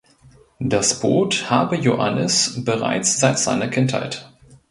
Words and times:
Das 0.59 0.99
Boot 0.99 1.51
habe 1.51 1.75
Joannis 1.77 2.65
bereits 2.65 3.19
seit 3.19 3.37
seiner 3.37 3.67
Kindheit. 3.67 4.31